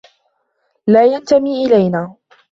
لا 0.87 1.03
ينتمي 1.03 1.65
إلينا. 1.65 2.15